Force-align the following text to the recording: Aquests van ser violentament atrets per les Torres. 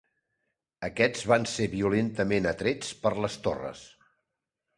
Aquests 0.87 1.27
van 1.31 1.45
ser 1.51 1.67
violentament 1.73 2.49
atrets 2.53 2.91
per 3.05 3.13
les 3.27 3.37
Torres. 3.49 3.87